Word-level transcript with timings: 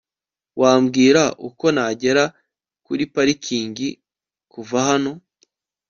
wambwira 0.61 1.23
uko 1.47 1.65
nagera 1.75 2.23
kuri 2.85 3.03
parikingi 3.13 3.87
kuva 4.51 4.77
hano 4.87 5.11